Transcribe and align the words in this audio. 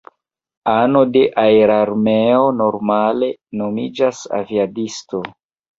Ano 0.75 1.03
de 1.17 1.21
aerarmeo 1.43 2.49
normale 2.63 3.33
nomiĝas 3.63 4.27
aviadisto. 4.43 5.27